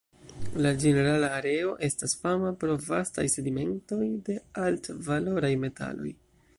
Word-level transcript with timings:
La 0.65 0.69
ĝenerala 0.83 1.27
areo 1.39 1.75
estas 1.87 2.17
fama 2.23 2.53
pro 2.65 2.79
vastaj 2.87 3.27
sedimentoj 3.37 4.11
de 4.31 4.41
altvaloraj 4.67 5.55
metaloj. 5.69 6.17